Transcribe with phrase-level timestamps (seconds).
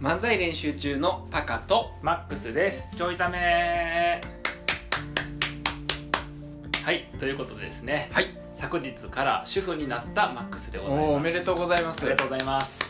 [0.00, 2.94] 漫才練習中のパカとマックスです。
[2.94, 4.20] ちょいため。
[6.84, 8.08] はいということでですね。
[8.12, 8.26] はい。
[8.54, 11.08] 昨日から主婦になったマックスでございます。
[11.08, 12.02] おおめでとうございます。
[12.02, 12.80] ありがとうございます。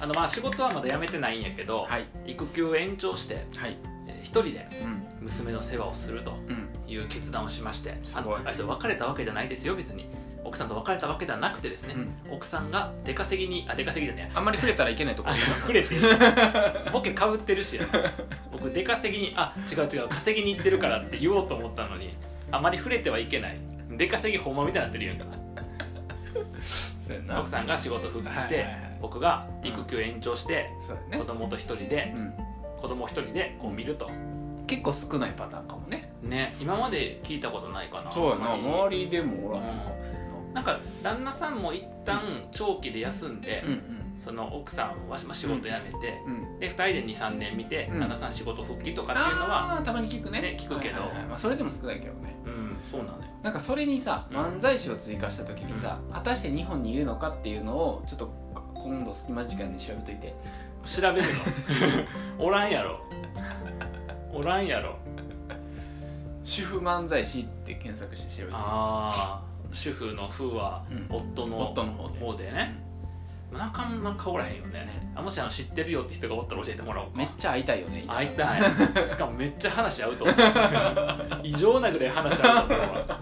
[0.00, 2.06] あのまあ仕事はまだ辞めてないんやけど、はい。
[2.26, 3.78] 育休延長してはい。
[4.08, 5.02] えー一人でうん。
[5.22, 6.68] 娘の世話をするとうん。
[6.86, 8.34] いう決断をしましてすごい。
[8.36, 10.04] あのあれ別れたわけじゃないですよ別に
[10.44, 11.94] 奥さんと別れたわけではなくてですね、
[12.30, 14.30] 奥さんが出稼ぎにあ出稼ぎじゃね。
[14.34, 15.94] あんまり触れたらいけないところあ触れて
[16.92, 17.78] ボケかぶってるし
[18.50, 22.16] 僕出稼ぎにあ違う違う稼ぎに行ってるからって言おうと思ったのに
[22.50, 23.58] あまり触れてはいけない。
[23.96, 25.26] 出稼ぎほんまみたいになってるやんか。
[27.40, 28.98] 奥さんが仕事復帰して、はいはいはい。
[29.00, 31.18] 僕が育休延長して、そうやね。
[31.18, 32.32] 子供と一人でうん。
[32.80, 34.10] 子供一人でこう見ると。
[34.66, 36.10] 結構少ないパターンかもね。
[36.22, 38.10] ね今まで聞いたことないかな。
[38.10, 38.54] そうやな。
[38.54, 39.84] 周りでもおらへんかも。
[39.84, 39.92] な
[40.62, 46.58] んか旦那さんも一旦長期で休んで、うんその奥さんはまあ仕事辞めて、うんうん。
[46.60, 47.98] で2人で23年見て、うん。
[47.98, 50.40] 旦那さん仕事復帰とかっていうのはたまに聞くね。
[50.40, 51.00] ね聞くけど。
[51.00, 51.26] はいはいはい。
[51.26, 52.36] まあ、それでも少ないけどね。
[52.46, 53.24] うんそうなのよ。
[53.42, 58.32] なんかそれにさ漫才師を追加した時にさ、果たして日本にいるのかっていうのをちょっと
[58.74, 60.34] 今度隙間時間に調べといて。
[60.84, 61.22] 調べる
[62.38, 62.44] の？
[62.46, 63.00] おらんやろ。
[64.32, 64.98] おらんやろ。
[66.44, 71.06] 主婦漫才師って検索して調べてああ主婦の「婦」はうん。
[71.08, 72.50] 夫の夫の方で。
[72.50, 72.92] ね
[73.52, 75.12] なかなかおらへんよね。
[75.14, 77.18] あもしあの知ってるよって人がおったら教えてもらおうか。
[77.18, 79.08] めっちゃ会いたいよね会いたい。
[79.08, 80.36] しかもめっちゃ話合うと思う。
[81.44, 83.20] 異常なぐらい話合うと思うわ。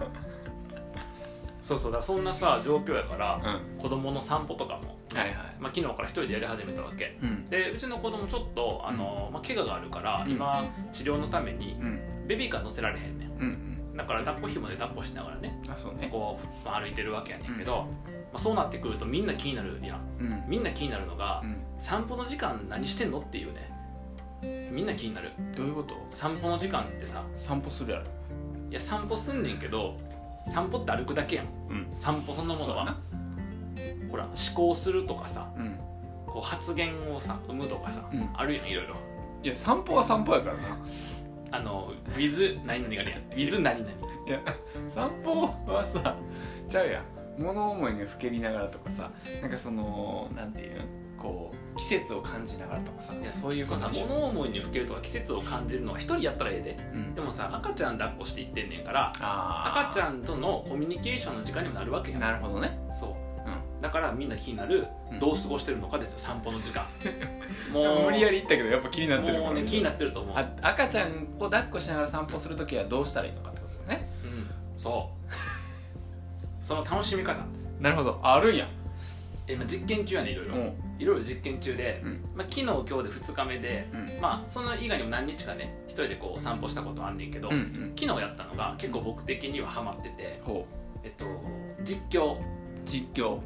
[1.61, 3.81] そうそうだからそんなさ状況やから、うん。
[3.81, 5.35] 子供の散歩とかも、はいはい。
[5.59, 7.17] まあ、昨日から一人でやり始めたわけ。
[7.21, 7.45] うん。
[7.45, 10.31] でうちの子供ちょっとあの、まあ、怪我があるから、うん。
[10.31, 12.27] 今治療のためにうん。
[12.27, 13.29] ベビーカー乗せられへんねん。
[13.29, 13.70] うん
[14.11, 16.09] から抱っこ紐で抱っこしながらねあそうね。
[16.11, 19.99] こう、まあ、歩いてるわけやねんけど、まあ、そうなってくるとみんな気になるやん。
[20.19, 20.43] うん。
[20.47, 21.57] みんな気になるのが、うん。
[21.79, 24.69] 散歩の時間何してんのっていうね。
[24.71, 25.31] みんな気になる。
[25.55, 25.95] どういうこと？
[26.13, 27.23] 散歩の時間ってさ。
[27.35, 28.05] 散歩するやろ。
[28.69, 29.97] いや散歩すんねんけど
[30.45, 31.45] 散歩って歩くだけやん。
[31.69, 31.87] うん。
[31.95, 32.97] 散歩そのものは。
[34.09, 35.77] ほら思考するとかさうん。
[36.27, 38.29] こう発言をさ生むとかさ、うん。
[38.33, 38.95] あるやんいろいろ。
[39.43, 40.77] いや散歩は散歩やからな
[41.51, 43.91] あの with 何々があるやん with 何々。
[44.27, 44.39] いや
[44.93, 46.15] 散歩はさ
[46.69, 47.03] ちゃうやん。
[47.37, 50.85] 物思いにふけりながらとかさなんかそのなんていうん
[51.17, 53.13] こう季節を感じながらとかさ。
[53.13, 56.77] いやそういうこと物思いにふけるとか季節を感じるのは一人やったらええで。
[56.93, 57.15] うん。
[57.15, 62.21] でもさ赤ちゃん抱っこしていってんねんからあ赤ちゃんとのコミュニケーションの時間にもなるわけやん。
[62.21, 62.79] なるほどね。
[62.91, 63.09] そう。
[63.11, 63.20] うん
[63.81, 66.85] だからみんな気になるうんどう過ごしてるのかですよ散歩の時間。
[67.73, 70.37] もう無理やり言ったけどやっぱ気になってるもうね気になっってると思う。
[70.37, 74.09] あ赤ちゃんを抱っこしながら散歩するときはどうしたらいいのかってことですね。
[74.23, 74.49] うん。
[74.77, 76.65] そう。
[76.65, 77.43] その楽しみ方。
[77.79, 78.19] なるほど。
[78.23, 78.67] あるんや。
[79.47, 80.55] え、まあ、実験中やねいろいろ。
[80.55, 80.73] うん。
[80.99, 82.21] いろいろ実験中で、うん。
[82.35, 84.21] まあ、昨日今日で2日目でうん。
[84.21, 87.93] まあその以外にも何日かね一人でこう散歩したことあんねんけど、うんうん。
[87.99, 90.65] 昨日やったのが結構僕的にはハマってて、ほ
[91.03, 91.25] えっと、
[91.83, 92.37] 実況。
[92.37, 93.39] う実況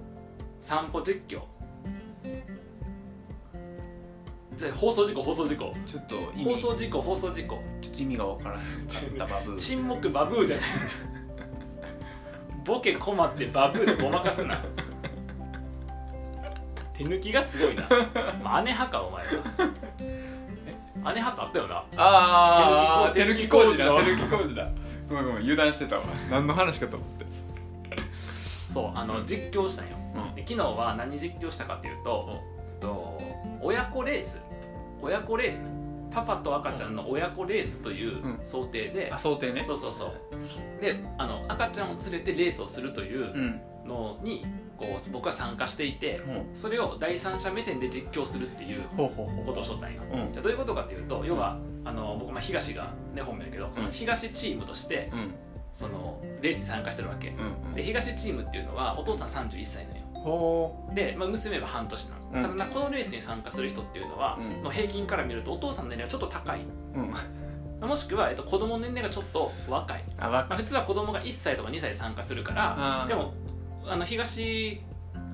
[0.66, 1.42] 散歩実況。
[4.58, 5.72] じゃあ放送事故放送事故。
[5.86, 7.62] ちょっと放送事故放送事故。
[7.84, 10.66] ちょっと意味がわからなかったバブー沈黙バブーじゃない。
[12.66, 14.66] ボケ困ってバブーでごまかすな。
[16.94, 17.84] 手抜きがすごいな、
[18.44, 19.34] まあ、姉派かお前は。
[20.00, 21.76] 姉派ってあったよな。
[21.96, 24.68] ああ手抜き工事だ手手抜き工事だ。
[25.08, 26.02] ごめんごめん油断してたわ。
[26.32, 27.26] 何の話かと思って。
[28.74, 29.98] そうあの実況したんよ。
[30.00, 30.05] うん
[30.36, 32.42] で昨日は何実況したかっていうと、
[32.74, 33.22] えっと
[33.62, 34.42] 親子レース。
[35.02, 35.64] 親子レース。
[35.64, 35.76] ね
[36.12, 38.40] パパと赤ちゃんの親子レースといううん。
[38.44, 39.64] 想定で、あ想定ね。
[39.66, 40.82] そうそうそう。
[40.82, 43.62] であの赤ちゃんを連れてレースをするといううん。
[43.86, 44.44] のに
[44.78, 50.02] こう僕は参加していてほそれを第三者目線で実況するっていうことをしとったんよ。
[50.12, 55.36] うどういうことかっていうと要はあの僕、まあ、東がね本名やけどその東チームとしてうん。
[55.74, 57.30] そのレースに参加してるわけ。
[57.30, 60.02] うんで東チームっていうのはお父さん31歳なんよ。
[60.05, 60.05] ほ
[60.94, 62.42] で、まあ、娘は半年なの、うん。
[62.42, 64.64] ただなこのレースに参加する人っていうのは、うん。
[64.64, 67.88] の平均から見るとお父さんの年齢はちょっと高い、ううん。
[67.88, 73.34] もしくは、えっと、子供の年齢がちょっと若い、あわまあ、普通は子供が1歳とか2歳で参加するからでも
[73.86, 74.82] あの東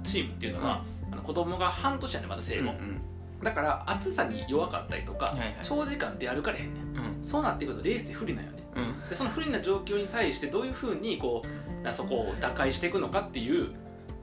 [0.03, 3.01] チームっていうのは、あの子供が半年やねまだ生後、うん
[3.43, 6.83] だから暑さに弱かったりとか、はいはい長時間出歩かれへんねん。
[6.83, 7.23] うん。
[7.23, 8.63] そうなってくるとレースで不利なんよね。
[8.75, 9.09] うん。
[9.09, 13.71] でその不利な状況に対してどういうふうにこうなそこを打開していくのかっていう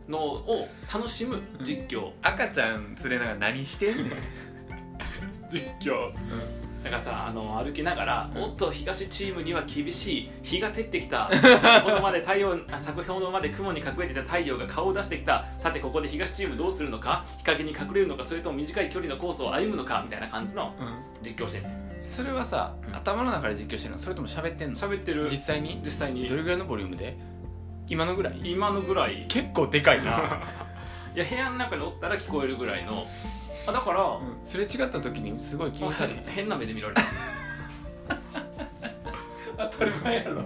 [0.08, 4.12] のを楽しむ実況、赤ちゃん連れながら何してんねん。
[5.50, 6.12] 実況。
[6.84, 8.43] だからさあの歩きながら、うん。
[8.44, 11.28] おっと東チームには厳しい日が照ってきた。
[11.34, 15.44] 先ほどまで太陽あ先ほどまで雲に隠れていた太陽が顔を出してきた。
[15.58, 17.25] さてここで東チームどうするのか？
[17.38, 18.22] 日陰に隠れるのか？
[18.22, 20.02] それとも短い距離のコースを歩むのか？
[20.04, 20.72] みたいな感じの
[21.20, 22.94] 実況してんねそれはさ、うん。
[22.94, 23.99] 頭の中で実況してるの？
[23.99, 24.76] それとも喋ってんの？
[24.76, 25.28] 喋ってる。
[25.28, 25.81] 実際に？
[25.84, 26.28] 実際に。
[26.28, 27.16] どれぐらいのボリュームで？
[27.88, 28.40] 今のぐらい？
[28.44, 29.23] 今のぐらい。
[29.23, 30.40] い結構でかいな、
[31.14, 33.06] や部屋の中におったら聞こえるぐらいの。
[33.67, 34.38] あだから、うん。
[34.44, 37.00] すれ違った時にすごい気にされへん変変な目で見られる
[39.58, 40.43] 当たり前やろ。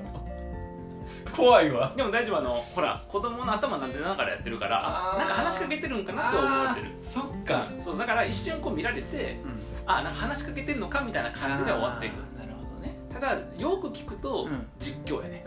[1.36, 1.92] 怖いわ。
[1.96, 6.90] でも大丈夫あのほら子供の頭なんでながらやってるからなんか話しかけてるんかなと思ってる。
[7.02, 9.38] そっか、そうだから一瞬こう見られて
[9.86, 12.14] あなんか話しかけてるのかみたいな感じで終わっていく。
[12.38, 12.96] なるほどね。
[13.12, 14.66] ただよく聞くとうん。
[14.78, 15.44] 実況やね、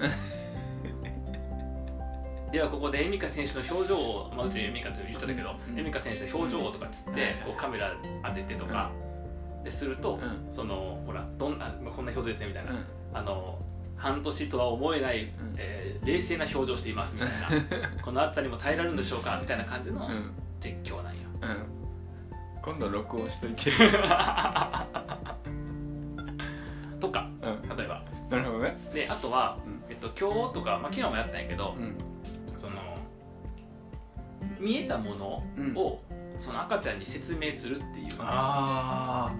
[2.55, 5.77] ではここでエミカ選手の表情を、まあ、うちにエミカという人だけど、うん。
[5.77, 7.51] エミカ選手の表情をとかっつって、うん。
[7.51, 7.93] こうカメラ
[8.23, 8.91] 当ててとか、
[9.61, 10.47] ですると、うん。
[10.49, 12.85] そのほらどんな、まあ、こんな表情ですねみたいな、うん。
[13.13, 13.59] あの
[13.97, 17.29] 半年とは思えない、えー冷静な表情していますみたい
[17.59, 17.89] な。
[18.01, 20.31] この暑さにも耐えられるんでしょうかみたいな感じのうん。
[20.61, 21.57] 実況なんよ、うん。
[22.61, 23.69] 今度録音しといて。
[27.01, 27.75] とかうん。
[27.75, 28.01] 例えば。
[28.29, 28.77] なるほどね。
[28.93, 29.83] であとは、うん。
[29.89, 32.14] えっと、今日とか、まあ、昨日もやったんやけど、うん
[32.55, 32.75] その
[34.59, 35.43] 見えたもの
[35.75, 36.01] を、
[36.39, 39.33] その赤ちゃんに説明するっていうこあ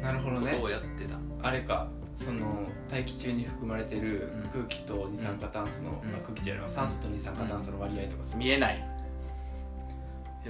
[0.00, 0.52] あなるほどね。
[0.56, 4.50] とをやってた、あれかその大気中に含まれてるうん。
[4.50, 6.14] 空気と二酸化炭素の、うん。
[6.14, 8.84] あ空気じゃないわ酸素と二酸化炭素の割合とかそう見えない。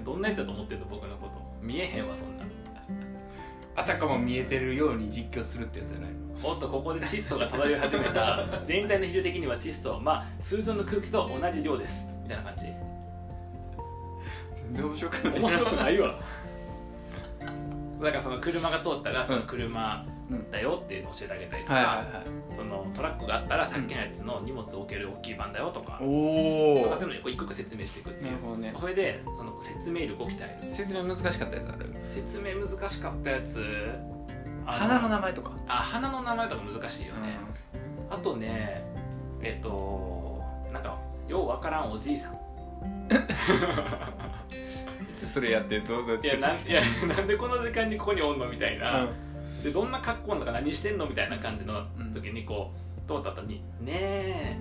[0.02, 0.86] どんなやつだと思ってんの？
[0.86, 1.34] 僕のこと。
[1.60, 2.44] 見えへんわそんな
[3.74, 6.31] あたかも見えてるように実況するってやつじゃないの？
[6.44, 8.46] おっとここで窒素が漂い始めた。
[8.64, 10.00] 全体の比重的には窒素。
[10.00, 12.08] まあ通常の空気と同じ量です。
[12.22, 12.62] みたいな感じ。
[14.54, 15.38] 全然面白くない。
[15.38, 16.20] 面白くないわ。
[18.00, 22.04] だからその車が通ったらその車うんだよっていうのを教えてあげたりとか、
[22.50, 28.32] そのトラックがあったらさっきのやつの荷物を置ける大きい番だよとか、おおとかっていうのを一個一個説明していくっていう。
[28.32, 28.74] なるほどね。
[28.80, 30.72] それでその説明力を鍛える。
[30.72, 31.94] 説明難しかったやつある？
[32.08, 33.62] 説明難しかったやつ
[34.21, 34.21] あ
[34.66, 35.52] 花の名前とか？
[35.68, 37.38] あ花の名前とか難しいよね、
[38.10, 38.82] あとね
[39.42, 40.42] えっと
[40.72, 40.98] なんか
[41.28, 42.34] ようわからんおじいさん。
[45.10, 49.62] いつそれやってどうぞいやなんいやなんでこの時間にここにおんのみたいな、うん。
[49.62, 52.72] でどんな格好なのか何してんのみたいな感じの時にこ
[53.06, 54.56] う通った後に「ねえ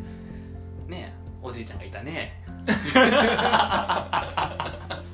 [0.87, 2.43] ねえおじいちゃんがいたね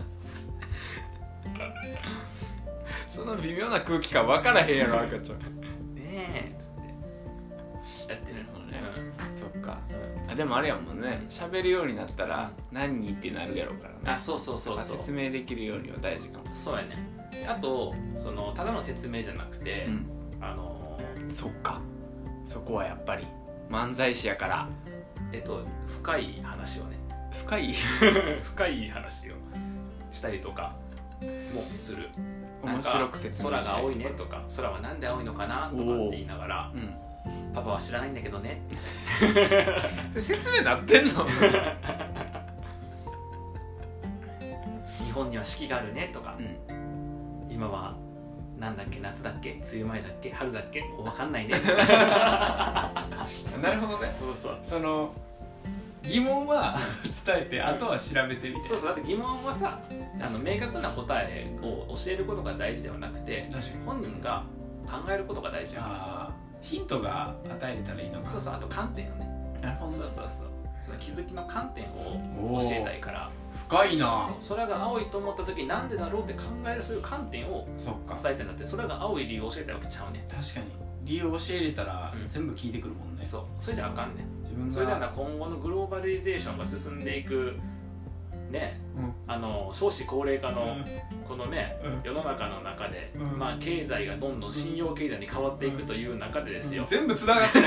[3.17, 5.39] その微妙な空気感分からへんやろ赤ちゃん。
[5.95, 8.13] ねえ」っつって。
[8.13, 8.81] やってるのね、
[9.31, 9.79] そっか。
[10.25, 10.31] うん。
[10.31, 11.25] あでもあれやもんね。
[11.29, 13.99] 喋るようになったら何人ってなるやろうからね。
[14.05, 14.97] あそうそうそうそう。
[14.97, 16.49] 説明できるようには大事かも。
[16.49, 16.95] そうやね。
[17.47, 20.05] あとそのただの説明じゃなくて、うん。
[20.39, 20.99] あの
[21.29, 21.81] そっか。
[22.45, 23.27] そこはやっぱり
[23.69, 24.69] 漫才師やから。
[25.33, 26.97] えっと深い話をね。
[27.33, 27.73] 深い？
[28.43, 29.33] 深い話を
[30.11, 30.75] したりとか
[31.53, 32.09] もする
[32.63, 36.93] 面白く説明空が青いねねとか空はなんで青いのかなとかって言いながらうん。
[37.53, 38.61] パパは知らないんだけどね。
[40.17, 41.25] 説明なってんの？
[45.05, 46.57] 日本には四季があるねとかうん。
[47.51, 47.95] 今は
[48.57, 51.55] なんだっけ夏だっけ梅雨前だっけ春だっけ分かんないね。
[53.61, 54.15] なるほどね。
[54.19, 54.57] そうそう。
[54.63, 55.11] その
[56.09, 56.77] 疑問は
[57.25, 58.67] 伝えてあとは調べてみて。
[58.67, 59.79] そうそうだって疑問はさ
[60.19, 63.49] あの明確な答えを教えることが大事ではなくて
[63.85, 64.43] 本人が
[64.87, 66.31] 考えることが大事だからさ。
[66.61, 68.23] ヒントが与えれたらいいのか。
[68.23, 69.29] そうそうあと観点よね。
[69.61, 70.47] なるほそうそうそう
[70.81, 73.29] その気づきの観点を教えたいから。
[73.67, 74.27] 深いな。
[74.49, 78.63] 空が青いと思った時なんでだろうって考えるそういう観点を伝えたいんだって。
[78.65, 80.25] 空が青い理由を教えたいわけちゃうね。
[80.27, 80.65] 確かに。
[81.03, 82.27] 理由を教えれたらうん。
[82.27, 83.41] 全部聞いてくるもんね、そう。
[83.59, 84.25] それじゃあかんね
[84.69, 87.57] それじゃあな今後のグローバリゼーションが進んでいく
[88.51, 89.13] ねうん。
[89.27, 90.85] あの少子高齢化のうん。
[91.27, 92.01] このねうん。
[92.03, 93.37] 世の中の中で、うん。
[93.37, 97.65] まあ経済がどんどん信用経済に変わっていくという中でですよ、全部つながってる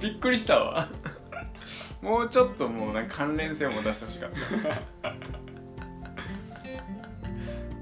[0.12, 0.88] びっくりしたわ。
[2.02, 4.30] もうちょっともうなんか関連性を持たせてほしかっ
[5.02, 5.14] た。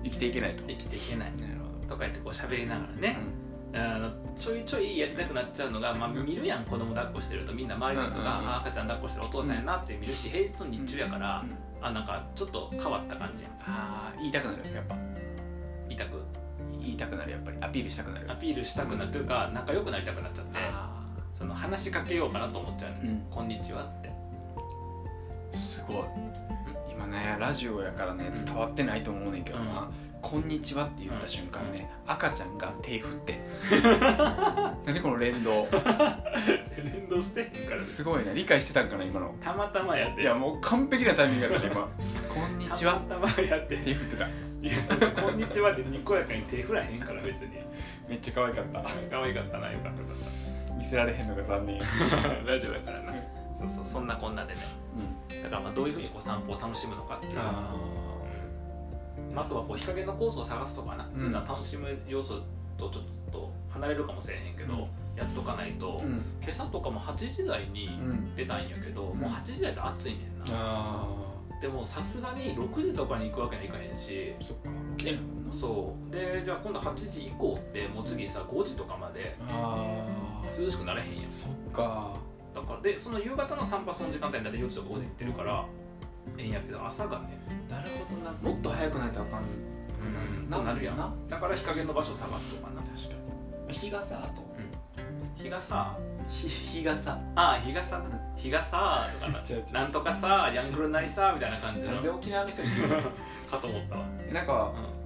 [0.05, 0.65] 生きていけないと。
[0.69, 1.33] 生きていけない。
[1.37, 3.19] なるほとか言ってこう喋りながらね。
[3.19, 3.44] ど、、
[3.77, 11.87] あのちょいちょいやりたくなっちゃうのが、まあ、見るやん子供抱っこしてるとみんな周りの人が、あ赤ちゃん抱っこしてるお父さんやなって見るし平日の日中やから、うん。
[11.87, 13.53] あなんかちょっと変わった感じやん。
[13.53, 14.97] ああ言いたくなるやっぱ。
[15.89, 16.23] 痛く？
[16.81, 17.57] 言いたくなるやっぱり。
[17.61, 18.31] アピールしたくなる。
[18.31, 23.21] アピールしたくなるというか仲良くなりたくなっちゃってあその話しかけようかなと思っちゃうね、うん。
[23.29, 25.97] こんにちはってーすごい
[26.91, 29.91] 今ねラジオやからね伝わってないと思うねんけどな、
[30.25, 33.39] こんにちは」って言った瞬間ね、赤ちゃんが手振って。
[34.87, 35.69] 何この連動？
[36.83, 39.35] 連動してへんからすごいな理解してたんかな今の。
[39.39, 40.23] たまたまやって。
[40.23, 41.89] いやもう完璧なタイミングだったね今
[42.35, 42.95] 「こんにちは。
[43.07, 44.27] たまたまやって」手振ってた。
[44.27, 47.51] いやそこんにちはってにこやかに手振らへんから別に。
[48.09, 48.83] めっちゃ可愛かった。
[49.11, 51.81] 可愛かったなよかったよかっ見せられへんのが残念。
[51.81, 51.85] た
[52.51, 53.13] ラジオやからな。
[53.55, 54.61] そうそうそんなこんなでね。
[55.31, 55.43] うん。
[55.43, 57.35] だからまあどういうふうにこう散歩を楽しむのかっていう
[59.35, 61.15] まあ、あとはこう日陰のコースを探すとかな、ん。
[61.15, 62.41] そういうのは楽しむ要素
[62.79, 64.81] とちょっと離れるかもしれへんけど、うん。
[65.17, 66.13] やっとかないと、ーうん。
[66.43, 71.07] 今朝とかも8時台にうん出たんやけど、んもう8時台って暑いねんな、あ
[71.61, 74.71] でもさすがに6時とかに行くわけにはいかへんしーそっか。
[75.51, 76.13] そう。
[76.13, 81.31] でじゃあ今度8時以降ってもう次さ5時とかまであ涼しくなれへんやん。
[81.31, 82.17] そっか。
[82.55, 85.65] だからでその夕方の散歩その時間帯に大体4時とか5時行ってるから
[86.39, 87.39] ええんやけど朝がね
[87.71, 88.33] なるほどな。
[88.41, 89.43] もっと早くないとあかん。
[89.43, 90.97] うんとなるやん。
[90.97, 91.13] な。
[91.29, 92.83] だから日陰の場所を探すとかな。
[92.83, 93.15] 確か
[93.69, 93.75] に。
[93.75, 94.45] 日傘あと
[95.37, 97.13] 日がさ日日傘。
[97.35, 98.03] ああ日がさ
[98.37, 99.43] 日がさとかな。
[99.73, 101.93] なんとかさヤングルナイさみたいな感じの。
[101.93, 102.71] なんで沖縄の人に
[103.51, 105.04] かと思ったわ、なんかう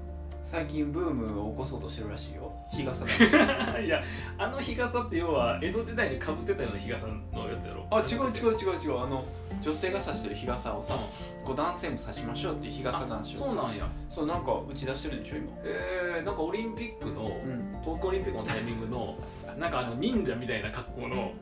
[0.51, 2.51] 最近ブームを起こそうとしてるらしいよ。
[2.73, 3.09] 日傘ん、
[3.85, 4.03] いや
[4.39, 7.87] あの日傘って要は江戸時代にかぶってたような日傘のやつやろ。
[7.91, 9.05] あ違う違う違う違う。
[9.05, 9.27] あの
[9.61, 13.87] 女性が差してる日傘をさ、うこう男性も差しましょうっていう日傘男子をそうなんや。
[14.09, 15.53] そうなんか打ち出してるんでしょ今。
[15.65, 17.81] えー、なんかオリンピックの、ん。
[17.83, 19.17] 東京オリンピックのタイミングの
[19.59, 21.33] なんかあの忍者みたいな格好の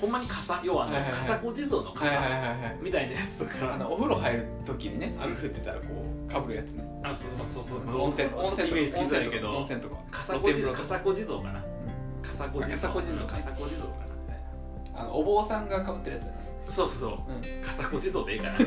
[0.00, 1.20] ほんまに傘要はあの、はいはいはい。
[1.20, 2.06] 笠子地蔵の傘、
[2.80, 3.74] みたいなやつとか。
[3.74, 5.86] あのお風呂入る時にね雨降ってたらこ
[6.28, 6.84] うかぶるやつね。
[7.02, 8.00] あそうそうそうそう。
[8.00, 9.96] 温泉温泉イメージ好きじゃないけ温ど泉とか。
[10.10, 11.52] 笠子地蔵笠子地蔵か。
[11.52, 11.64] な。
[12.22, 13.92] 笠子地蔵笠子地蔵か。
[14.94, 15.00] な。
[15.00, 16.38] あのお坊さんがかぶってるやつだね。
[16.68, 17.10] そうそうそう。
[17.10, 17.62] うん。
[17.62, 18.58] 笠子地蔵でいいかな。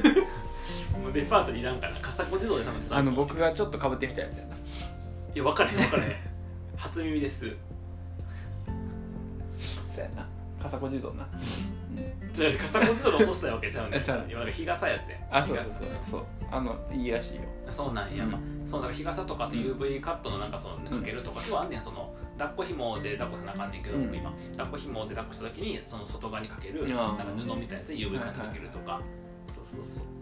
[0.92, 4.56] そのレパートリーいらんかな笠子地蔵で多分あるの僕がちょっとかぶってみたやつやな。
[4.56, 4.60] い
[5.36, 6.12] や分からへん分からへん。
[6.76, 7.56] 初耳です
[9.98, 10.27] そうやな。
[10.62, 11.27] 笠子地蔵な。
[12.34, 15.88] じゃあ笠子地蔵で落としたわけちゃうねえ ちゃう今なんか日傘やってあそうそうそう。
[16.01, 16.25] そう。
[16.51, 17.42] あのいいらしいよ。
[17.72, 18.32] そうなんや、うん。
[18.32, 21.82] まあ、そうだから日傘とかと UV カットのなんかそのかけるとかではあんねん。
[21.82, 24.06] その抱っこ紐で抱っこせなあかんねんけど、うん。
[24.06, 26.89] 僕今抱っこ紐で抱っこした時にその外側にかけるうん。
[26.89, 29.01] なんか布みたいなやつで UV カットかけるとか、
[29.48, 30.16] そうそうそう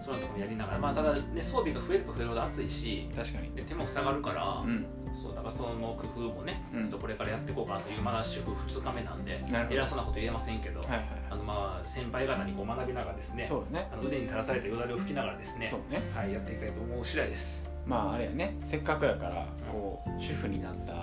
[0.00, 3.50] そういうのとかもやりながらまあただね装備が増えれば増えるほど暑いし確かに。
[3.52, 4.86] で手も塞がるから、うん。
[5.12, 6.82] そうだからその工夫もね、うん。
[6.82, 13.88] ちょっとこれからやっていこうかなというまだ主婦2日目なんで偉そうなこと言えませんけど、はいはいあのまあ先輩方にこう学びながらですねそうだね。
[13.92, 16.02] あの腕に垂らされたよだれを拭きながらですねそうね。
[16.14, 17.68] はい、やっていきたいと思う次第です。
[17.86, 18.56] まああれやね。
[18.64, 20.96] せっかくやからこう主婦になったう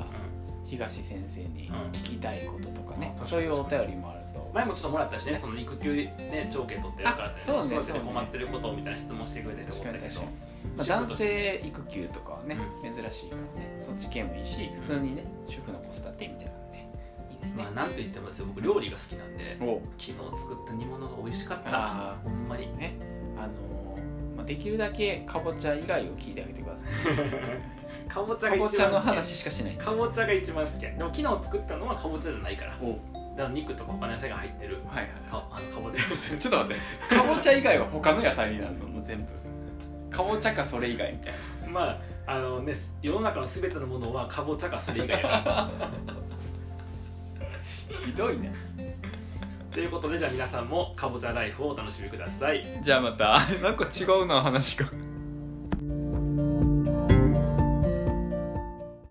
[0.66, 1.76] 東先生にうん。
[1.92, 4.14] 聞きたいこととかねうんそういうお便りもあ
[4.56, 8.00] 前もちょっともらったしね、その育休ね、長期取ってるからって、あそうねね。
[8.00, 10.22] 困ってることみたいな質問してくれた人確もおったけど
[10.78, 13.76] まあ、男性育休とかはね珍しいからね。
[13.78, 16.78] そっち系もいいし普通にね主婦の子育てみたいなので
[17.34, 17.64] いいですね。
[17.64, 19.82] まあ、なんと言ってもですよ、僕、料理が好きなんで、お。
[19.98, 21.70] 昨日作った煮物が美味しかった。
[21.70, 22.78] あほんまに。
[22.78, 22.98] ね。
[23.38, 26.88] あのーまあ、できるだけかぼちゃ以外を聞いてあげてください。
[28.08, 29.16] かぼちゃかぼちゃのが一番好き。
[29.16, 29.76] 話しかしない。
[29.76, 30.92] かぼちゃが一番好きや。
[30.92, 32.78] でも、昨日作ったのはかぼちゃじゃないから。
[33.36, 34.80] おだ肉とか他の野菜が入ってる。
[34.88, 36.04] はいはいかあのかぼちゃ
[36.40, 36.78] ちょっと待っ
[37.10, 37.16] て。
[37.16, 38.88] かぼちゃ以外は他の野菜になるの？
[38.88, 40.16] もう全部。
[40.16, 41.70] かぼちゃかそれ以外みたいな。
[41.70, 45.22] まああのね世の中のすべてのものはかぼちゃかそれ以外
[48.06, 48.54] ひどいね。
[49.72, 52.66] ということでじゃあ皆さんもかぼちゃライフをお楽しみください。
[52.82, 53.38] じゃあまた。
[53.62, 54.86] なんか違うな話が